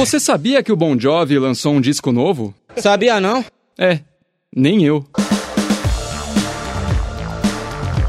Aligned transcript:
Você 0.00 0.18
sabia 0.18 0.62
que 0.62 0.72
o 0.72 0.76
Bon 0.76 0.98
Jovi 0.98 1.38
lançou 1.38 1.74
um 1.74 1.80
disco 1.80 2.10
novo? 2.10 2.54
Sabia 2.78 3.20
não? 3.20 3.44
É, 3.78 4.00
nem 4.56 4.82
eu. 4.82 5.04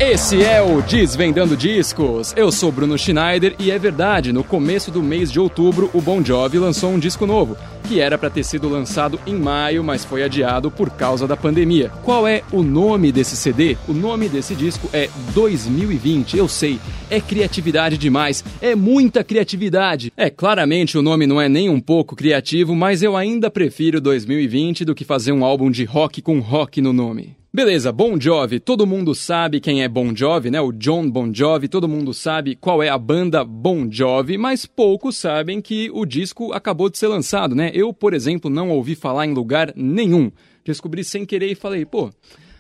Esse 0.04 0.44
é 0.44 0.60
o 0.60 0.82
Desvendando 0.82 1.56
Discos. 1.56 2.34
Eu 2.36 2.52
sou 2.52 2.72
Bruno 2.72 2.98
Schneider 2.98 3.56
e 3.60 3.70
é 3.70 3.78
verdade, 3.78 4.34
no 4.34 4.44
começo 4.44 4.90
do 4.90 5.04
mês 5.04 5.32
de 5.32 5.40
outubro, 5.40 5.92
o 5.94 6.02
Bon 6.02 6.26
Jovi 6.26 6.58
lançou 6.58 6.90
um 6.90 6.98
disco 6.98 7.28
novo, 7.28 7.56
que 7.88 8.00
era 8.00 8.18
para 8.18 8.32
ter 8.32 8.44
sido 8.44 8.68
lançado 8.68 9.20
em 9.28 9.36
maio, 9.36 9.84
mas 9.84 10.04
foi 10.04 10.24
adiado 10.24 10.72
por 10.72 10.90
causa 10.90 11.28
da 11.28 11.38
pandemia. 11.38 11.92
Qual 12.04 12.28
é 12.28 12.42
o 12.52 12.64
nome 12.64 13.12
desse 13.12 13.38
CD? 13.38 13.78
O 13.88 13.94
nome 13.94 14.28
desse 14.28 14.56
disco 14.56 14.90
é 14.92 15.08
2020. 15.36 16.36
Eu 16.36 16.48
sei, 16.48 16.80
é 17.08 17.22
criatividade 17.22 17.96
demais, 17.96 18.44
é 18.60 18.74
muita 18.74 19.24
criatividade. 19.24 20.12
É, 20.18 20.32
claramente 20.32 20.98
o 20.98 21.04
nome 21.04 21.28
não 21.28 21.40
é 21.40 21.48
nem 21.48 21.70
um 21.70 21.80
pouco 21.80 22.16
criativo, 22.16 22.76
mas 22.76 23.04
eu 23.04 23.16
ainda 23.16 23.52
prefiro 23.52 24.02
2020 24.02 24.84
do 24.84 24.96
que 24.96 25.06
fazer 25.06 25.32
um 25.32 25.46
álbum 25.46 25.70
de 25.70 25.86
rock 25.86 26.24
com 26.24 26.40
rock 26.40 26.82
no 26.82 26.92
nome. 26.92 27.40
Beleza, 27.54 27.92
Bon 27.92 28.18
Jovi, 28.18 28.62
todo 28.62 28.88
mundo 28.88 29.14
sabe 29.14 29.60
quem 29.60 29.84
é 29.84 29.90
Bon 29.90 30.16
Jovi, 30.16 30.50
né? 30.50 30.62
O 30.62 30.72
John 30.72 31.12
Bon 31.12 31.34
Jovi, 31.34 31.68
todo 31.68 31.86
mundo 31.86 32.14
sabe 32.14 32.56
qual 32.56 32.82
é 32.82 32.88
a 32.88 32.98
banda 32.98 33.44
Bon 33.44 33.92
Jovi, 33.92 34.38
mas 34.38 34.66
poucos 34.66 35.18
sabem 35.18 35.62
que 35.62 35.92
o 35.94 36.06
disco 36.06 36.54
acabou 36.54 36.90
de 36.90 36.98
ser 36.98 37.08
lançado, 37.08 37.54
né? 37.54 37.70
Eu, 37.74 37.94
por 37.94 38.14
exemplo, 38.14 38.50
não 38.50 38.70
ouvi 38.70 38.96
falar 38.96 39.26
em 39.26 39.34
lugar 39.34 39.74
nenhum. 39.76 40.32
Descobri 40.64 41.04
sem 41.04 41.26
querer 41.26 41.52
e 41.52 41.56
falei, 41.56 41.86
pô, 41.86 42.10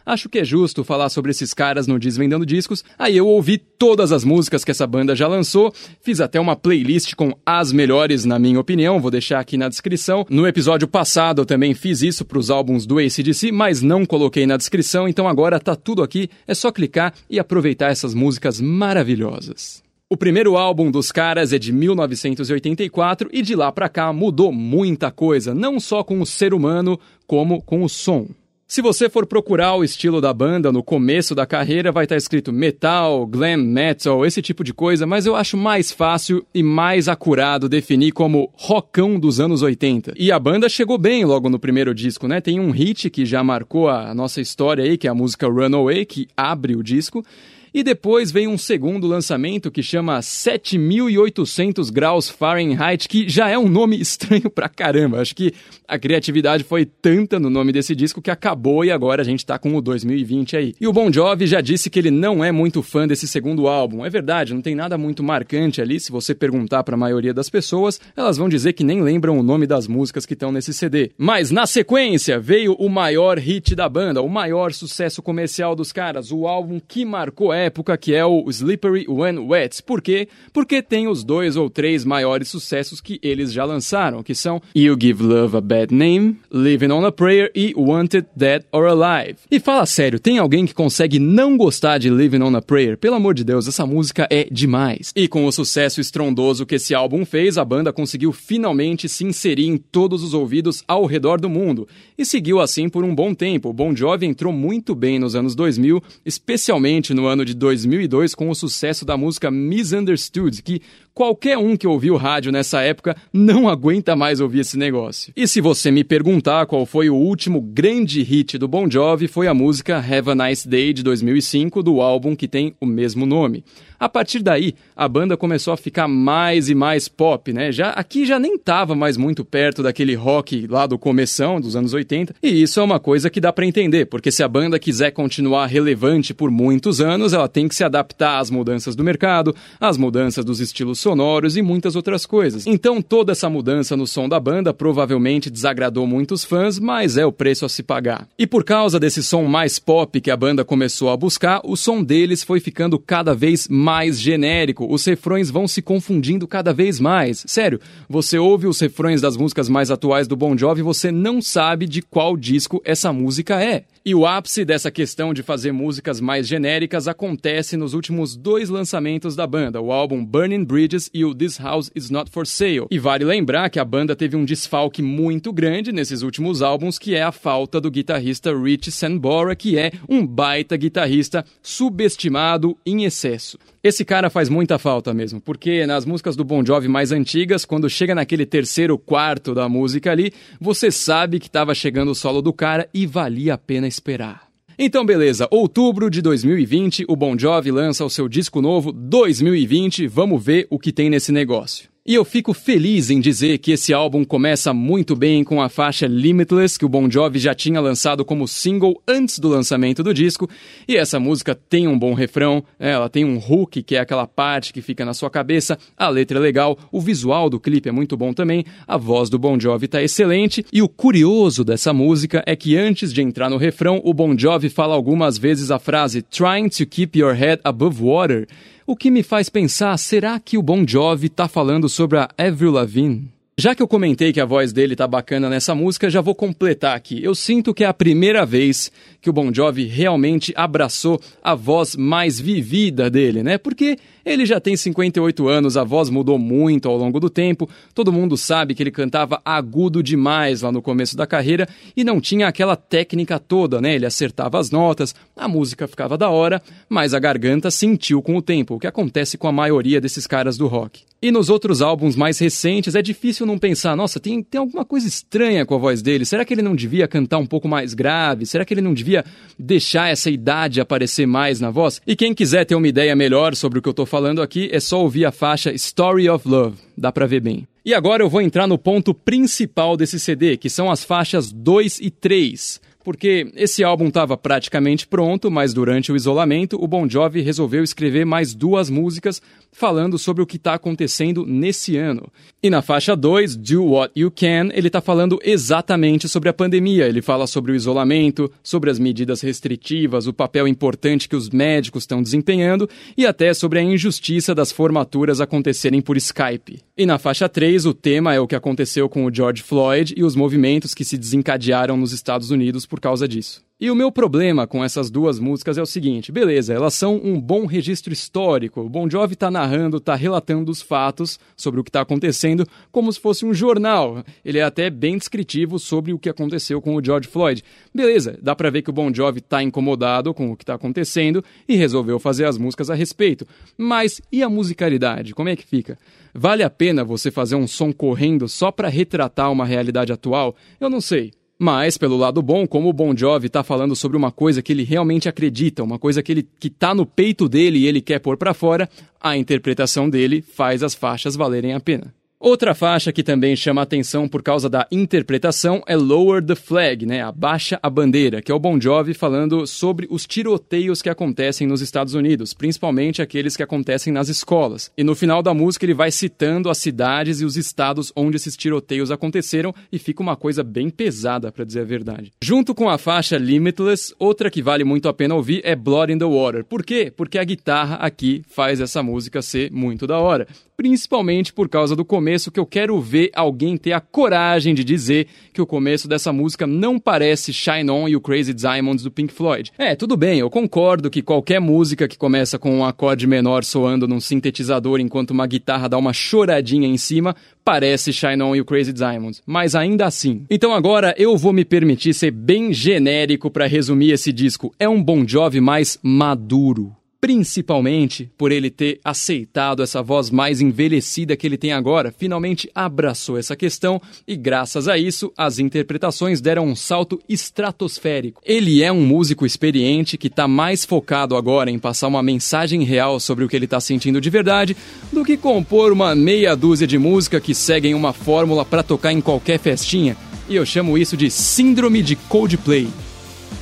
Acho 0.05 0.29
que 0.29 0.39
é 0.39 0.43
justo 0.43 0.83
falar 0.83 1.09
sobre 1.09 1.31
esses 1.31 1.53
caras 1.53 1.87
no 1.87 1.99
Desvendando 1.99 2.45
Discos. 2.45 2.83
Aí 2.97 3.17
eu 3.17 3.27
ouvi 3.27 3.57
todas 3.57 4.11
as 4.11 4.23
músicas 4.23 4.63
que 4.63 4.71
essa 4.71 4.85
banda 4.85 5.15
já 5.15 5.27
lançou, 5.27 5.73
fiz 6.01 6.21
até 6.21 6.39
uma 6.39 6.55
playlist 6.55 7.15
com 7.15 7.33
as 7.45 7.71
melhores, 7.71 8.25
na 8.25 8.37
minha 8.37 8.59
opinião, 8.59 8.99
vou 8.99 9.11
deixar 9.11 9.39
aqui 9.39 9.57
na 9.57 9.69
descrição. 9.69 10.25
No 10.29 10.47
episódio 10.47 10.87
passado 10.87 11.41
eu 11.41 11.45
também 11.45 11.73
fiz 11.73 12.01
isso 12.01 12.25
para 12.25 12.39
os 12.39 12.49
álbuns 12.49 12.85
do 12.85 12.99
ACDC, 12.99 13.51
mas 13.51 13.81
não 13.81 14.05
coloquei 14.05 14.45
na 14.45 14.57
descrição, 14.57 15.07
então 15.07 15.27
agora 15.27 15.59
tá 15.59 15.75
tudo 15.75 16.03
aqui, 16.03 16.29
é 16.47 16.53
só 16.53 16.71
clicar 16.71 17.13
e 17.29 17.39
aproveitar 17.39 17.91
essas 17.91 18.13
músicas 18.13 18.61
maravilhosas. 18.61 19.81
O 20.11 20.17
primeiro 20.17 20.57
álbum 20.57 20.91
dos 20.91 21.09
caras 21.09 21.53
é 21.53 21.57
de 21.57 21.71
1984 21.71 23.29
e 23.31 23.41
de 23.41 23.55
lá 23.55 23.71
pra 23.71 23.87
cá 23.87 24.11
mudou 24.11 24.51
muita 24.51 25.09
coisa, 25.09 25.55
não 25.55 25.79
só 25.79 26.03
com 26.03 26.19
o 26.19 26.25
ser 26.25 26.53
humano, 26.53 26.99
como 27.25 27.61
com 27.61 27.81
o 27.81 27.87
som. 27.87 28.27
Se 28.71 28.81
você 28.81 29.09
for 29.09 29.25
procurar 29.25 29.75
o 29.75 29.83
estilo 29.83 30.21
da 30.21 30.33
banda 30.33 30.71
no 30.71 30.81
começo 30.81 31.35
da 31.35 31.45
carreira, 31.45 31.91
vai 31.91 32.05
estar 32.05 32.15
escrito 32.15 32.53
metal, 32.53 33.27
glam 33.27 33.57
metal, 33.57 34.25
esse 34.25 34.41
tipo 34.41 34.63
de 34.63 34.73
coisa, 34.73 35.05
mas 35.05 35.25
eu 35.25 35.35
acho 35.35 35.57
mais 35.57 35.91
fácil 35.91 36.47
e 36.53 36.63
mais 36.63 37.09
acurado 37.09 37.67
definir 37.67 38.13
como 38.13 38.49
rockão 38.53 39.19
dos 39.19 39.41
anos 39.41 39.61
80. 39.61 40.13
E 40.17 40.31
a 40.31 40.39
banda 40.39 40.69
chegou 40.69 40.97
bem 40.97 41.25
logo 41.25 41.49
no 41.49 41.59
primeiro 41.59 41.93
disco, 41.93 42.29
né? 42.29 42.39
Tem 42.39 42.61
um 42.61 42.71
hit 42.71 43.09
que 43.09 43.25
já 43.25 43.43
marcou 43.43 43.89
a 43.89 44.15
nossa 44.15 44.39
história 44.39 44.85
aí, 44.85 44.97
que 44.97 45.05
é 45.05 45.09
a 45.09 45.13
música 45.13 45.49
Runaway, 45.49 46.05
que 46.05 46.29
abre 46.37 46.73
o 46.73 46.81
disco. 46.81 47.25
E 47.73 47.83
depois 47.83 48.31
vem 48.31 48.49
um 48.49 48.57
segundo 48.57 49.07
lançamento 49.07 49.71
que 49.71 49.81
chama 49.81 50.21
7800 50.21 51.89
graus 51.89 52.29
Fahrenheit, 52.29 53.07
que 53.07 53.29
já 53.29 53.49
é 53.49 53.57
um 53.57 53.69
nome 53.69 53.99
estranho 53.99 54.49
pra 54.49 54.67
caramba. 54.67 55.21
Acho 55.21 55.33
que 55.33 55.53
a 55.87 55.97
criatividade 55.97 56.65
foi 56.65 56.85
tanta 56.85 57.39
no 57.39 57.49
nome 57.49 57.71
desse 57.71 57.95
disco 57.95 58.21
que 58.21 58.29
acabou 58.29 58.83
e 58.83 58.91
agora 58.91 59.21
a 59.21 59.25
gente 59.25 59.45
tá 59.45 59.57
com 59.57 59.73
o 59.75 59.81
2020 59.81 60.57
aí. 60.57 60.75
E 60.81 60.87
o 60.87 60.91
Bon 60.91 61.11
Jovi 61.11 61.47
já 61.47 61.61
disse 61.61 61.89
que 61.89 61.97
ele 61.97 62.11
não 62.11 62.43
é 62.43 62.51
muito 62.51 62.83
fã 62.83 63.07
desse 63.07 63.27
segundo 63.27 63.67
álbum. 63.67 64.05
É 64.05 64.09
verdade, 64.09 64.53
não 64.53 64.61
tem 64.61 64.75
nada 64.75 64.97
muito 64.97 65.23
marcante 65.23 65.81
ali. 65.81 65.99
Se 65.99 66.11
você 66.11 66.35
perguntar 66.35 66.83
para 66.83 66.95
a 66.95 66.97
maioria 66.97 67.33
das 67.33 67.49
pessoas, 67.49 68.01
elas 68.17 68.35
vão 68.35 68.49
dizer 68.49 68.73
que 68.73 68.83
nem 68.83 69.01
lembram 69.01 69.39
o 69.39 69.43
nome 69.43 69.65
das 69.65 69.87
músicas 69.87 70.25
que 70.25 70.33
estão 70.33 70.51
nesse 70.51 70.73
CD. 70.73 71.11
Mas 71.17 71.51
na 71.51 71.65
sequência 71.65 72.37
veio 72.37 72.73
o 72.73 72.89
maior 72.89 73.37
hit 73.37 73.75
da 73.75 73.87
banda, 73.87 74.21
o 74.21 74.29
maior 74.29 74.73
sucesso 74.73 75.21
comercial 75.21 75.73
dos 75.73 75.93
caras, 75.93 76.31
o 76.31 76.47
álbum 76.47 76.79
que 76.85 77.05
marcou 77.05 77.53
época, 77.61 77.97
que 77.97 78.13
é 78.13 78.25
o 78.25 78.49
Slippery 78.49 79.05
When 79.07 79.39
Wet. 79.39 79.81
Por 79.83 80.01
quê? 80.01 80.27
Porque 80.51 80.81
tem 80.81 81.07
os 81.07 81.23
dois 81.23 81.55
ou 81.55 81.69
três 81.69 82.03
maiores 82.03 82.49
sucessos 82.49 82.99
que 82.99 83.19
eles 83.23 83.53
já 83.53 83.63
lançaram, 83.63 84.21
que 84.23 84.35
são 84.35 84.61
You 84.75 84.97
Give 84.99 85.23
Love 85.23 85.57
a 85.57 85.61
Bad 85.61 85.93
Name, 85.93 86.37
Living 86.51 86.91
on 86.91 87.05
a 87.05 87.11
Prayer 87.11 87.51
e 87.55 87.73
Wanted 87.75 88.27
Dead 88.35 88.63
or 88.71 88.85
Alive. 88.85 89.37
E 89.49 89.59
fala 89.59 89.85
sério, 89.85 90.19
tem 90.19 90.37
alguém 90.37 90.65
que 90.65 90.73
consegue 90.73 91.19
não 91.19 91.55
gostar 91.55 91.97
de 91.97 92.09
Living 92.09 92.41
on 92.41 92.55
a 92.55 92.61
Prayer? 92.61 92.97
Pelo 92.97 93.15
amor 93.15 93.33
de 93.33 93.43
Deus, 93.43 93.67
essa 93.67 93.85
música 93.85 94.27
é 94.29 94.47
demais. 94.51 95.11
E 95.15 95.27
com 95.27 95.45
o 95.45 95.51
sucesso 95.51 96.01
estrondoso 96.01 96.65
que 96.65 96.75
esse 96.75 96.93
álbum 96.93 97.25
fez, 97.25 97.57
a 97.57 97.65
banda 97.65 97.93
conseguiu 97.93 98.31
finalmente 98.31 99.07
se 99.07 99.23
inserir 99.23 99.67
em 99.67 99.77
todos 99.77 100.23
os 100.23 100.33
ouvidos 100.33 100.83
ao 100.87 101.05
redor 101.05 101.39
do 101.39 101.49
mundo. 101.49 101.87
E 102.17 102.25
seguiu 102.25 102.59
assim 102.59 102.89
por 102.89 103.03
um 103.03 103.13
bom 103.13 103.33
tempo. 103.33 103.69
O 103.69 103.73
Bon 103.73 103.95
Jovi 103.95 104.25
entrou 104.25 104.51
muito 104.51 104.95
bem 104.95 105.19
nos 105.19 105.35
anos 105.35 105.55
2000, 105.55 106.01
especialmente 106.25 107.13
no 107.13 107.25
ano 107.25 107.45
de 107.45 107.50
2002 107.55 108.35
com 108.35 108.49
o 108.49 108.55
sucesso 108.55 109.05
da 109.05 109.17
música 109.17 109.49
Misunderstood, 109.49 110.61
que 110.61 110.81
qualquer 111.13 111.57
um 111.57 111.75
que 111.75 111.87
ouviu 111.87 112.15
rádio 112.17 112.51
nessa 112.51 112.81
época 112.81 113.15
não 113.31 113.67
aguenta 113.67 114.15
mais 114.15 114.39
ouvir 114.39 114.59
esse 114.59 114.77
negócio. 114.77 115.33
E 115.35 115.47
se 115.47 115.61
você 115.61 115.91
me 115.91 116.03
perguntar 116.03 116.65
qual 116.65 116.85
foi 116.85 117.09
o 117.09 117.15
último 117.15 117.61
grande 117.61 118.21
hit 118.21 118.57
do 118.57 118.67
Bon 118.67 118.89
Jovi, 118.89 119.27
foi 119.27 119.47
a 119.47 119.53
música 119.53 119.97
Have 119.97 120.31
a 120.31 120.35
Nice 120.35 120.67
Day 120.67 120.93
de 120.93 121.03
2005 121.03 121.83
do 121.83 122.01
álbum 122.01 122.35
que 122.35 122.47
tem 122.47 122.73
o 122.79 122.85
mesmo 122.85 123.25
nome. 123.25 123.63
A 123.99 124.09
partir 124.09 124.39
daí, 124.39 124.73
a 124.95 125.07
banda 125.07 125.37
começou 125.37 125.71
a 125.71 125.77
ficar 125.77 126.07
mais 126.07 126.69
e 126.69 126.73
mais 126.73 127.07
pop, 127.07 127.53
né? 127.53 127.71
Já 127.71 127.89
aqui 127.89 128.25
já 128.25 128.39
nem 128.39 128.57
tava 128.57 128.95
mais 128.95 129.15
muito 129.15 129.45
perto 129.45 129.83
daquele 129.83 130.15
rock 130.15 130.65
lá 130.65 130.87
do 130.87 130.97
começão 130.97 131.61
dos 131.61 131.75
anos 131.75 131.93
80, 131.93 132.33
e 132.41 132.63
isso 132.63 132.79
é 132.79 132.83
uma 132.83 132.99
coisa 132.99 133.29
que 133.29 133.39
dá 133.39 133.53
para 133.53 133.63
entender, 133.63 134.05
porque 134.05 134.31
se 134.31 134.41
a 134.41 134.47
banda 134.47 134.79
quiser 134.79 135.11
continuar 135.11 135.67
relevante 135.67 136.33
por 136.33 136.49
muitos 136.49 136.99
anos, 136.99 137.31
ela 137.31 137.47
tem 137.47 137.67
que 137.67 137.75
se 137.75 137.83
adaptar 137.83 138.39
às 138.39 138.49
mudanças 138.49 138.95
do 138.95 139.03
mercado, 139.03 139.55
às 139.79 139.97
mudanças 139.97 140.43
dos 140.43 140.59
estilos 140.59 140.99
sonoros 141.01 141.57
e 141.57 141.61
muitas 141.61 141.95
outras 141.95 142.25
coisas. 142.25 142.65
Então 142.65 143.01
toda 143.01 143.31
essa 143.31 143.49
mudança 143.49 143.97
no 143.97 144.07
som 144.07 144.29
da 144.29 144.39
banda 144.39 144.73
provavelmente 144.73 145.49
desagradou 145.49 146.07
muitos 146.07 146.43
fãs, 146.43 146.79
mas 146.79 147.17
é 147.17 147.25
o 147.25 147.31
preço 147.31 147.65
a 147.65 147.69
se 147.69 147.83
pagar. 147.83 148.27
E 148.37 148.47
por 148.47 148.63
causa 148.63 148.99
desse 148.99 149.23
som 149.23 149.43
mais 149.43 149.79
pop 149.79 150.21
que 150.21 150.31
a 150.31 150.37
banda 150.37 150.63
começou 150.63 151.09
a 151.09 151.17
buscar, 151.17 151.61
o 151.63 151.75
som 151.75 152.03
deles 152.03 152.43
foi 152.43 152.59
ficando 152.59 152.97
cada 152.99 153.33
vez 153.33 153.67
mais 153.67 154.19
genérico, 154.19 154.87
os 154.91 155.03
refrões 155.05 155.49
vão 155.49 155.67
se 155.67 155.81
confundindo 155.81 156.47
cada 156.47 156.73
vez 156.73 156.99
mais. 156.99 157.43
Sério, 157.47 157.79
você 158.07 158.37
ouve 158.37 158.67
os 158.67 158.79
refrões 158.79 159.21
das 159.21 159.35
músicas 159.35 159.67
mais 159.67 159.91
atuais 159.91 160.27
do 160.27 160.35
Bon 160.35 160.57
Jovi 160.57 160.81
e 160.81 160.83
você 160.83 161.11
não 161.11 161.41
sabe 161.41 161.87
de 161.87 162.01
qual 162.01 162.37
disco 162.37 162.81
essa 162.85 163.11
música 163.11 163.61
é. 163.63 163.83
E 164.03 164.15
o 164.15 164.25
ápice 164.25 164.65
dessa 164.65 164.89
questão 164.89 165.31
de 165.31 165.43
fazer 165.43 165.71
músicas 165.71 166.19
mais 166.19 166.47
genéricas 166.47 167.07
acontece 167.07 167.77
nos 167.77 167.93
últimos 167.93 168.35
dois 168.35 168.67
lançamentos 168.67 169.35
da 169.35 169.45
banda, 169.45 169.79
o 169.79 169.91
álbum 169.91 170.25
Burning 170.25 170.65
Bridges 170.65 171.07
e 171.13 171.23
o 171.23 171.35
This 171.35 171.59
House 171.59 171.91
Is 171.93 172.09
Not 172.09 172.31
For 172.31 172.47
Sale. 172.47 172.87
E 172.89 172.97
vale 172.97 173.23
lembrar 173.23 173.69
que 173.69 173.79
a 173.79 173.85
banda 173.85 174.15
teve 174.15 174.35
um 174.35 174.43
desfalque 174.43 175.03
muito 175.03 175.53
grande 175.53 175.91
nesses 175.91 176.23
últimos 176.23 176.63
álbuns, 176.63 176.97
que 176.97 177.13
é 177.13 177.21
a 177.21 177.31
falta 177.31 177.79
do 177.79 177.91
guitarrista 177.91 178.51
Rich 178.57 178.91
Sambora, 178.91 179.55
que 179.55 179.77
é 179.77 179.91
um 180.09 180.25
baita 180.25 180.75
guitarrista 180.75 181.45
subestimado 181.61 182.75
em 182.83 183.03
excesso. 183.03 183.59
Esse 183.83 184.05
cara 184.05 184.29
faz 184.29 184.47
muita 184.47 184.77
falta 184.77 185.11
mesmo, 185.11 185.41
porque 185.41 185.87
nas 185.87 186.05
músicas 186.05 186.35
do 186.35 186.43
Bon 186.43 186.63
Jovi 186.63 186.87
mais 186.87 187.11
antigas, 187.11 187.65
quando 187.65 187.89
chega 187.89 188.13
naquele 188.13 188.45
terceiro 188.45 188.95
quarto 188.95 189.55
da 189.55 189.67
música 189.67 190.11
ali, 190.11 190.31
você 190.59 190.91
sabe 190.91 191.39
que 191.39 191.47
estava 191.47 191.73
chegando 191.73 192.11
o 192.11 192.15
solo 192.15 192.43
do 192.43 192.53
cara 192.53 192.87
e 192.93 193.07
valia 193.07 193.55
a 193.55 193.57
pena 193.57 193.87
esperar. 193.87 194.47
Então, 194.77 195.03
beleza, 195.03 195.47
outubro 195.49 196.11
de 196.11 196.21
2020, 196.21 197.05
o 197.07 197.15
Bon 197.15 197.35
Jovi 197.37 197.71
lança 197.71 198.05
o 198.05 198.09
seu 198.09 198.29
disco 198.29 198.61
novo 198.61 198.91
2020. 198.91 200.07
Vamos 200.07 200.43
ver 200.43 200.67
o 200.69 200.77
que 200.77 200.91
tem 200.91 201.09
nesse 201.09 201.31
negócio. 201.31 201.90
E 202.03 202.15
eu 202.15 202.25
fico 202.25 202.51
feliz 202.51 203.11
em 203.11 203.19
dizer 203.19 203.59
que 203.59 203.73
esse 203.73 203.93
álbum 203.93 204.25
começa 204.25 204.73
muito 204.73 205.15
bem 205.15 205.43
com 205.43 205.61
a 205.61 205.69
faixa 205.69 206.07
Limitless, 206.07 206.79
que 206.79 206.83
o 206.83 206.89
Bon 206.89 207.07
Jovi 207.07 207.37
já 207.37 207.53
tinha 207.53 207.79
lançado 207.79 208.25
como 208.25 208.47
single 208.47 208.99
antes 209.07 209.37
do 209.37 209.47
lançamento 209.47 210.01
do 210.01 210.11
disco. 210.11 210.49
E 210.87 210.97
essa 210.97 211.19
música 211.19 211.53
tem 211.53 211.87
um 211.87 211.99
bom 211.99 212.15
refrão, 212.15 212.63
né? 212.79 212.89
ela 212.89 213.07
tem 213.07 213.23
um 213.23 213.37
hook, 213.37 213.83
que 213.83 213.95
é 213.95 213.99
aquela 213.99 214.25
parte 214.25 214.73
que 214.73 214.81
fica 214.81 215.05
na 215.05 215.13
sua 215.13 215.29
cabeça, 215.29 215.77
a 215.95 216.09
letra 216.09 216.39
é 216.39 216.41
legal, 216.41 216.75
o 216.91 216.99
visual 216.99 217.51
do 217.51 217.59
clipe 217.59 217.87
é 217.87 217.91
muito 217.91 218.17
bom 218.17 218.33
também, 218.33 218.65
a 218.87 218.97
voz 218.97 219.29
do 219.29 219.37
Bon 219.37 219.59
Jovi 219.59 219.87
tá 219.87 220.01
excelente. 220.01 220.65
E 220.73 220.81
o 220.81 220.89
curioso 220.89 221.63
dessa 221.63 221.93
música 221.93 222.41
é 222.47 222.55
que 222.55 222.75
antes 222.75 223.13
de 223.13 223.21
entrar 223.21 223.47
no 223.47 223.57
refrão, 223.57 224.01
o 224.03 224.11
Bon 224.11 224.35
Jovi 224.35 224.69
fala 224.69 224.95
algumas 224.95 225.37
vezes 225.37 225.69
a 225.69 225.77
frase 225.77 226.23
Trying 226.23 226.69
to 226.69 226.85
keep 226.87 227.15
your 227.15 227.35
head 227.35 227.61
above 227.63 228.01
water. 228.01 228.47
O 228.85 228.95
que 228.95 229.11
me 229.11 229.21
faz 229.21 229.47
pensar, 229.47 229.95
será 229.97 230.39
que 230.39 230.57
o 230.57 230.61
Bon 230.61 230.83
Jovi 230.87 231.29
tá 231.29 231.47
falando 231.47 231.87
sobre 231.87 232.17
a 232.17 232.29
Avril 232.37 232.71
Lavigne? 232.71 233.31
Já 233.57 233.75
que 233.75 233.83
eu 233.83 233.87
comentei 233.87 234.31
que 234.31 234.39
a 234.39 234.45
voz 234.45 234.71
dele 234.71 234.95
tá 234.95 235.05
bacana 235.05 235.49
nessa 235.49 235.75
música, 235.75 236.09
já 236.09 236.21
vou 236.21 236.33
completar 236.33 236.95
aqui. 236.95 237.21
Eu 237.21 237.35
sinto 237.35 237.73
que 237.73 237.83
é 237.83 237.87
a 237.87 237.93
primeira 237.93 238.45
vez 238.45 238.89
que 239.21 239.29
o 239.29 239.33
Bon 239.33 239.53
Jovi 239.53 239.85
realmente 239.85 240.53
abraçou 240.55 241.21
a 241.43 241.53
voz 241.53 241.95
mais 241.95 242.39
vivida 242.39 243.09
dele, 243.09 243.43
né? 243.43 243.57
Porque 243.57 243.99
Ele 244.25 244.45
já 244.45 244.59
tem 244.59 244.75
58 244.77 245.47
anos, 245.49 245.75
a 245.75 245.83
voz 245.83 246.09
mudou 246.09 246.39
muito 246.39 246.87
ao 246.87 246.97
longo 246.97 247.19
do 247.19 247.29
tempo, 247.29 247.69
todo 247.93 248.11
mundo 248.11 248.37
sabe 248.37 248.73
que 248.73 248.81
ele 248.81 248.89
cantava 248.89 249.41
agudo 249.43 250.01
demais 250.01 250.61
lá 250.61 250.71
no 250.71 250.81
começo 250.81 251.17
da 251.17 251.27
carreira 251.27 251.67
e 251.95 252.03
não 252.03 252.21
tinha 252.21 252.47
aquela 252.47 252.77
técnica 252.77 253.37
toda, 253.37 253.81
né? 253.81 253.93
Ele 253.93 254.05
acertava 254.05 254.59
as 254.59 254.71
notas, 254.71 255.13
a 255.35 255.47
música 255.47 255.87
ficava 255.87 256.17
da 256.17 256.29
hora, 256.29 256.61
mas 256.87 257.13
a 257.13 257.19
garganta 257.19 257.69
sentiu 257.69 258.21
com 258.21 258.37
o 258.37 258.41
tempo, 258.41 258.75
o 258.75 258.79
que 258.79 258.87
acontece 258.87 259.37
com 259.37 259.47
a 259.47 259.51
maioria 259.51 259.99
desses 259.99 260.25
caras 260.25 260.57
do 260.57 260.67
rock. 260.67 261.10
E 261.23 261.29
nos 261.29 261.49
outros 261.49 261.83
álbuns 261.83 262.15
mais 262.15 262.39
recentes 262.39 262.95
é 262.95 263.01
difícil 263.01 263.45
não 263.45 263.59
pensar, 263.59 263.95
nossa, 263.95 264.19
tem, 264.19 264.41
tem 264.41 264.57
alguma 264.57 264.83
coisa 264.83 265.07
estranha 265.07 265.63
com 265.67 265.75
a 265.75 265.77
voz 265.77 266.01
dele, 266.01 266.25
será 266.25 266.43
que 266.43 266.51
ele 266.51 266.63
não 266.63 266.75
devia 266.75 267.07
cantar 267.07 267.37
um 267.37 267.45
pouco 267.45 267.67
mais 267.67 267.93
grave? 267.93 268.47
Será 268.47 268.65
que 268.65 268.73
ele 268.73 268.81
não 268.81 268.91
devia 268.91 269.23
deixar 269.57 270.09
essa 270.09 270.31
idade 270.31 270.81
aparecer 270.81 271.27
mais 271.27 271.61
na 271.61 271.69
voz? 271.69 272.01
E 272.07 272.15
quem 272.15 272.33
quiser 272.33 272.65
ter 272.65 272.73
uma 272.73 272.87
ideia 272.87 273.15
melhor 273.15 273.55
sobre 273.55 273.77
o 273.77 273.83
que 273.83 273.89
eu 273.89 273.93
tô 273.93 274.03
falando 274.03 274.41
aqui, 274.41 274.67
é 274.71 274.79
só 274.79 274.99
ouvir 274.99 275.25
a 275.25 275.31
faixa 275.31 275.71
Story 275.73 276.27
of 276.27 276.47
Love, 276.47 276.77
dá 276.97 277.11
pra 277.11 277.27
ver 277.27 277.41
bem. 277.41 277.67
E 277.85 277.93
agora 277.93 278.23
eu 278.23 278.29
vou 278.29 278.41
entrar 278.41 278.65
no 278.65 278.79
ponto 278.79 279.13
principal 279.13 279.95
desse 279.95 280.19
CD, 280.19 280.57
que 280.57 280.71
são 280.71 280.89
as 280.89 281.03
faixas 281.03 281.51
2 281.51 281.99
e 281.99 282.09
3 282.09 282.81
porque 283.03 283.51
esse 283.55 283.83
álbum 283.83 284.07
estava 284.07 284.37
praticamente 284.37 285.07
pronto, 285.07 285.49
mas 285.49 285.73
durante 285.73 286.11
o 286.11 286.15
isolamento, 286.15 286.77
o 286.81 286.87
Bon 286.87 287.07
Jovi 287.07 287.41
resolveu 287.41 287.83
escrever 287.83 288.25
mais 288.25 288.53
duas 288.53 288.89
músicas 288.89 289.41
falando 289.71 290.17
sobre 290.17 290.43
o 290.43 290.45
que 290.45 290.57
está 290.57 290.73
acontecendo 290.73 291.45
nesse 291.45 291.97
ano. 291.97 292.29
E 292.61 292.69
na 292.69 292.81
faixa 292.81 293.15
2, 293.15 293.55
Do 293.55 293.85
What 293.85 294.11
You 294.19 294.29
Can, 294.29 294.69
ele 294.73 294.87
está 294.87 295.01
falando 295.01 295.39
exatamente 295.43 296.27
sobre 296.27 296.49
a 296.49 296.53
pandemia. 296.53 297.07
Ele 297.07 297.21
fala 297.21 297.47
sobre 297.47 297.71
o 297.71 297.75
isolamento, 297.75 298.51
sobre 298.61 298.89
as 298.89 298.99
medidas 298.99 299.41
restritivas, 299.41 300.27
o 300.27 300.33
papel 300.33 300.67
importante 300.67 301.29
que 301.29 301.35
os 301.35 301.49
médicos 301.49 302.03
estão 302.03 302.21
desempenhando 302.21 302.89
e 303.17 303.25
até 303.25 303.53
sobre 303.53 303.79
a 303.79 303.83
injustiça 303.83 304.53
das 304.53 304.71
formaturas 304.71 305.41
acontecerem 305.41 306.01
por 306.01 306.17
Skype. 306.17 306.81
E 306.97 307.05
na 307.05 307.17
faixa 307.17 307.47
3, 307.47 307.85
o 307.85 307.93
tema 307.93 308.33
é 308.33 308.39
o 308.39 308.47
que 308.47 308.55
aconteceu 308.55 309.09
com 309.09 309.25
o 309.25 309.33
George 309.33 309.63
Floyd 309.63 310.13
e 310.15 310.23
os 310.23 310.35
movimentos 310.35 310.93
que 310.93 311.05
se 311.05 311.17
desencadearam 311.17 311.97
nos 311.97 312.11
Estados 312.11 312.51
Unidos 312.51 312.85
por 312.91 312.99
causa 312.99 313.25
disso. 313.25 313.63
E 313.79 313.89
o 313.89 313.95
meu 313.95 314.11
problema 314.11 314.67
com 314.67 314.83
essas 314.83 315.09
duas 315.09 315.39
músicas 315.39 315.77
é 315.77 315.81
o 315.81 315.85
seguinte: 315.85 316.29
beleza, 316.29 316.73
elas 316.73 316.93
são 316.93 317.15
um 317.15 317.39
bom 317.39 317.65
registro 317.65 318.11
histórico. 318.11 318.81
O 318.81 318.89
Bon 318.89 319.09
Jovi 319.09 319.33
tá 319.37 319.49
narrando, 319.49 319.97
tá 319.97 320.13
relatando 320.13 320.69
os 320.69 320.81
fatos 320.81 321.39
sobre 321.55 321.79
o 321.79 321.83
que 321.85 321.89
está 321.89 322.01
acontecendo 322.01 322.67
como 322.91 323.11
se 323.11 323.17
fosse 323.17 323.45
um 323.45 323.53
jornal. 323.53 324.25
Ele 324.43 324.59
é 324.59 324.63
até 324.63 324.89
bem 324.89 325.17
descritivo 325.17 325.79
sobre 325.79 326.11
o 326.11 326.19
que 326.19 326.27
aconteceu 326.27 326.81
com 326.81 326.93
o 326.93 327.03
George 327.03 327.29
Floyd. 327.29 327.63
Beleza, 327.95 328.37
dá 328.41 328.53
pra 328.53 328.69
ver 328.69 328.81
que 328.81 328.89
o 328.89 328.93
Bon 328.93 329.11
Jovi 329.11 329.39
tá 329.39 329.63
incomodado 329.63 330.33
com 330.33 330.51
o 330.51 330.57
que 330.57 330.65
tá 330.65 330.73
acontecendo 330.73 331.41
e 331.65 331.77
resolveu 331.77 332.19
fazer 332.19 332.43
as 332.45 332.57
músicas 332.57 332.89
a 332.89 332.93
respeito. 332.93 333.47
Mas 333.77 334.21
e 334.29 334.43
a 334.43 334.49
musicalidade? 334.49 335.33
Como 335.33 335.47
é 335.47 335.55
que 335.55 335.65
fica? 335.65 335.97
Vale 336.35 336.61
a 336.61 336.69
pena 336.69 337.05
você 337.05 337.31
fazer 337.31 337.55
um 337.55 337.67
som 337.67 337.93
correndo 337.93 338.49
só 338.49 338.69
para 338.69 338.89
retratar 338.89 339.49
uma 339.49 339.65
realidade 339.65 340.11
atual? 340.11 340.55
Eu 340.77 340.89
não 340.89 340.99
sei. 340.99 341.31
Mas, 341.63 341.95
pelo 341.95 342.17
lado 342.17 342.41
bom, 342.41 342.65
como 342.65 342.89
o 342.89 342.93
Bon 342.93 343.15
Jovi 343.15 343.45
está 343.45 343.63
falando 343.63 343.95
sobre 343.95 344.17
uma 344.17 344.31
coisa 344.31 344.63
que 344.63 344.73
ele 344.73 344.83
realmente 344.83 345.29
acredita, 345.29 345.83
uma 345.83 345.99
coisa 345.99 346.23
que 346.23 346.31
ele 346.31 346.49
que 346.59 346.71
tá 346.71 346.95
no 346.95 347.05
peito 347.05 347.47
dele 347.47 347.77
e 347.77 347.85
ele 347.85 348.01
quer 348.01 348.17
pôr 348.17 348.35
para 348.35 348.51
fora, 348.51 348.89
a 349.19 349.37
interpretação 349.37 350.09
dele 350.09 350.41
faz 350.41 350.81
as 350.81 350.95
faixas 350.95 351.35
valerem 351.35 351.75
a 351.75 351.79
pena. 351.79 352.11
Outra 352.43 352.73
faixa 352.73 353.11
que 353.11 353.21
também 353.21 353.55
chama 353.55 353.83
atenção 353.83 354.27
por 354.27 354.41
causa 354.41 354.67
da 354.67 354.87
interpretação 354.91 355.83
é 355.85 355.95
Lower 355.95 356.43
the 356.43 356.55
Flag, 356.55 357.05
né? 357.05 357.21
Abaixa 357.21 357.79
a 357.83 357.87
bandeira, 357.87 358.41
que 358.41 358.51
é 358.51 358.55
o 358.55 358.59
Bon 358.59 358.81
Jovi 358.81 359.13
falando 359.13 359.67
sobre 359.67 360.07
os 360.09 360.25
tiroteios 360.25 361.03
que 361.03 361.09
acontecem 361.09 361.67
nos 361.67 361.81
Estados 361.81 362.15
Unidos, 362.15 362.51
principalmente 362.51 363.21
aqueles 363.21 363.55
que 363.55 363.61
acontecem 363.61 364.11
nas 364.11 364.27
escolas. 364.27 364.91
E 364.97 365.03
no 365.03 365.13
final 365.13 365.43
da 365.43 365.53
música 365.53 365.85
ele 365.85 365.93
vai 365.93 366.09
citando 366.09 366.67
as 366.67 366.79
cidades 366.79 367.41
e 367.41 367.45
os 367.45 367.57
estados 367.57 368.11
onde 368.15 368.37
esses 368.37 368.57
tiroteios 368.57 369.11
aconteceram 369.11 369.71
e 369.91 369.99
fica 369.99 370.23
uma 370.23 370.35
coisa 370.35 370.63
bem 370.63 370.89
pesada, 370.89 371.51
para 371.51 371.63
dizer 371.63 371.81
a 371.81 371.85
verdade. 371.85 372.33
Junto 372.43 372.73
com 372.73 372.89
a 372.89 372.97
faixa 372.97 373.37
Limitless, 373.37 374.15
outra 374.17 374.49
que 374.49 374.63
vale 374.63 374.83
muito 374.83 375.07
a 375.07 375.13
pena 375.13 375.35
ouvir 375.35 375.61
é 375.63 375.75
Blood 375.75 376.11
in 376.11 376.17
the 376.17 376.25
Water. 376.25 376.65
Por 376.65 376.83
quê? 376.83 377.13
Porque 377.15 377.37
a 377.37 377.43
guitarra 377.43 377.97
aqui 377.97 378.41
faz 378.49 378.81
essa 378.81 379.03
música 379.03 379.43
ser 379.43 379.71
muito 379.71 380.07
da 380.07 380.17
hora 380.17 380.47
principalmente 380.81 381.53
por 381.53 381.69
causa 381.69 381.95
do 381.95 382.03
começo 382.03 382.30
que 382.51 382.59
eu 382.59 382.65
quero 382.65 382.99
ver 383.01 383.31
alguém 383.35 383.75
ter 383.75 383.93
a 383.93 383.99
coragem 383.99 384.73
de 384.73 384.83
dizer 384.83 385.27
que 385.51 385.61
o 385.61 385.65
começo 385.65 386.07
dessa 386.07 386.31
música 386.31 386.67
não 386.67 386.99
parece 386.99 387.51
Shine 387.51 387.89
On 387.89 388.07
e 388.07 388.15
o 388.15 388.21
Crazy 388.21 388.53
Diamonds 388.53 389.03
do 389.03 389.11
Pink 389.11 389.33
Floyd. 389.33 389.71
É, 389.77 389.95
tudo 389.95 390.15
bem, 390.15 390.39
eu 390.39 390.49
concordo 390.49 391.09
que 391.09 391.21
qualquer 391.21 391.59
música 391.59 392.07
que 392.07 392.17
começa 392.17 392.57
com 392.57 392.71
um 392.71 392.85
acorde 392.85 393.27
menor 393.27 393.63
soando 393.63 394.07
num 394.07 394.19
sintetizador 394.19 394.99
enquanto 394.99 395.31
uma 395.31 395.47
guitarra 395.47 395.89
dá 395.89 395.97
uma 395.97 396.13
choradinha 396.13 396.87
em 396.87 396.97
cima 396.97 397.35
parece 397.65 398.13
Shine 398.13 398.41
On 398.41 398.55
e 398.55 398.61
o 398.61 398.65
Crazy 398.65 398.93
Diamonds, 398.93 399.41
mas 399.45 399.75
ainda 399.75 400.05
assim. 400.05 400.45
Então 400.49 400.73
agora 400.73 401.13
eu 401.17 401.37
vou 401.37 401.53
me 401.53 401.65
permitir 401.65 402.13
ser 402.13 402.31
bem 402.31 402.73
genérico 402.73 403.49
para 403.49 403.67
resumir 403.67 404.11
esse 404.11 404.31
disco. 404.31 404.73
É 404.79 404.87
um 404.87 405.03
Bon 405.03 405.27
Jovi 405.27 405.59
mais 405.59 405.99
maduro 406.01 406.95
principalmente 407.21 408.31
por 408.35 408.51
ele 408.51 408.71
ter 408.71 408.99
aceitado 409.05 409.83
essa 409.83 410.01
voz 410.01 410.31
mais 410.31 410.59
envelhecida 410.59 411.37
que 411.37 411.45
ele 411.45 411.55
tem 411.55 411.71
agora, 411.71 412.11
finalmente 412.17 412.69
abraçou 412.73 413.37
essa 413.37 413.55
questão 413.55 414.01
e, 414.27 414.35
graças 414.35 414.87
a 414.87 414.97
isso, 414.97 415.31
as 415.37 415.59
interpretações 415.59 416.41
deram 416.41 416.65
um 416.65 416.75
salto 416.75 417.21
estratosférico. 417.29 418.41
Ele 418.43 418.81
é 418.81 418.91
um 418.91 419.05
músico 419.05 419.45
experiente 419.45 420.17
que 420.17 420.27
está 420.27 420.47
mais 420.47 420.83
focado 420.83 421.35
agora 421.35 421.69
em 421.69 421.77
passar 421.77 422.07
uma 422.07 422.23
mensagem 422.23 422.83
real 422.83 423.19
sobre 423.19 423.45
o 423.45 423.47
que 423.47 423.55
ele 423.55 423.65
está 423.65 423.79
sentindo 423.79 424.19
de 424.19 424.29
verdade 424.31 424.75
do 425.13 425.23
que 425.23 425.37
compor 425.37 425.93
uma 425.93 426.15
meia 426.15 426.55
dúzia 426.55 426.87
de 426.87 426.97
música 426.97 427.39
que 427.39 427.53
seguem 427.53 427.93
uma 427.93 428.13
fórmula 428.13 428.65
para 428.65 428.81
tocar 428.81 429.13
em 429.13 429.21
qualquer 429.21 429.59
festinha. 429.59 430.17
E 430.49 430.55
eu 430.55 430.65
chamo 430.65 430.97
isso 430.97 431.15
de 431.15 431.29
Síndrome 431.29 432.01
de 432.01 432.15
Coldplay. 432.15 432.87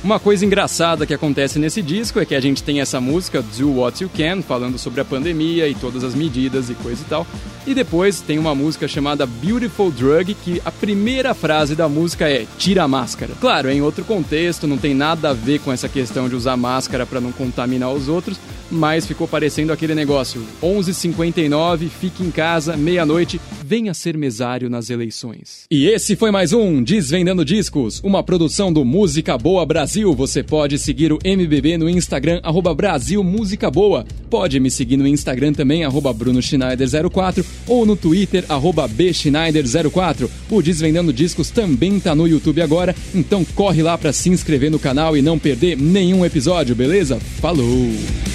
Uma 0.02 0.18
coisa 0.18 0.46
engraçada 0.46 1.06
que 1.06 1.12
acontece 1.12 1.58
nesse 1.58 1.82
disco 1.82 2.18
é 2.18 2.24
que 2.24 2.34
a 2.34 2.40
gente 2.40 2.62
tem 2.62 2.80
essa 2.80 3.00
música 3.00 3.42
Do 3.42 3.76
What 3.76 4.02
You 4.02 4.10
Can, 4.16 4.40
falando 4.40 4.78
sobre 4.78 5.00
a 5.02 5.04
pandemia 5.04 5.68
e 5.68 5.74
todas 5.74 6.02
as 6.02 6.14
medidas 6.14 6.70
e 6.70 6.74
coisa 6.74 7.02
e 7.02 7.04
tal. 7.04 7.26
E 7.66 7.74
depois 7.74 8.22
tem 8.22 8.38
uma 8.38 8.54
música 8.54 8.88
chamada 8.88 9.26
Beautiful 9.26 9.90
Drug, 9.90 10.32
que 10.34 10.60
a 10.64 10.72
primeira 10.72 11.34
frase 11.34 11.76
da 11.76 11.86
música 11.88 12.28
é 12.28 12.46
Tira 12.56 12.84
a 12.84 12.88
máscara. 12.88 13.34
Claro, 13.38 13.68
é 13.68 13.74
em 13.74 13.82
outro 13.82 14.02
contexto, 14.04 14.66
não 14.66 14.78
tem 14.78 14.94
nada 14.94 15.30
a 15.30 15.34
ver 15.34 15.60
com 15.60 15.70
essa 15.70 15.88
questão 15.88 16.28
de 16.28 16.34
usar 16.34 16.56
máscara 16.56 17.04
para 17.04 17.20
não 17.20 17.30
contaminar 17.30 17.92
os 17.92 18.08
outros, 18.08 18.38
mas 18.70 19.06
ficou 19.06 19.26
parecendo 19.26 19.72
aquele 19.72 19.94
negócio: 19.94 20.42
11:59, 20.62 21.88
fique 21.88 22.22
em 22.22 22.30
casa, 22.30 22.76
meia-noite, 22.76 23.40
venha 23.64 23.94
ser 23.94 24.16
mesário 24.16 24.70
nas 24.70 24.90
eleições. 24.90 25.64
E 25.70 25.86
esse 25.86 26.16
foi 26.16 26.30
mais 26.30 26.52
um 26.52 26.82
Desvendando 26.82 27.44
Discos, 27.44 28.00
uma 28.02 28.22
produção 28.22 28.72
do 28.72 28.84
Música 28.84 29.36
Boa 29.36 29.64
Brasil. 29.64 30.14
Você 30.14 30.42
pode 30.42 30.78
seguir 30.78 31.12
o 31.12 31.18
MBB 31.24 31.78
no 31.78 31.88
Instagram, 31.88 32.40
arroba 32.42 32.74
Brasil 32.74 33.22
Música 33.22 33.70
Boa. 33.70 34.04
Pode 34.28 34.60
me 34.60 34.70
seguir 34.70 34.96
no 34.96 35.06
Instagram 35.06 35.52
também, 35.52 35.84
arroba 35.84 36.12
Bruno 36.12 36.40
Schneider04 36.40 37.44
ou 37.66 37.84
no 37.84 37.96
Twitter, 37.96 38.44
arroba 38.48 38.88
Bschneider04. 38.88 40.28
O 40.50 40.62
Desvendando 40.62 41.12
Discos 41.12 41.50
também 41.50 41.98
tá 41.98 42.14
no 42.14 42.26
YouTube 42.26 42.62
agora, 42.62 42.94
então 43.14 43.44
corre 43.54 43.82
lá 43.82 43.96
para 43.96 44.12
se 44.12 44.28
inscrever 44.30 44.70
no 44.70 44.78
canal 44.78 45.16
e 45.16 45.22
não 45.22 45.38
perder 45.38 45.76
nenhum 45.76 46.24
episódio, 46.24 46.74
beleza? 46.74 47.18
Falou! 47.40 48.29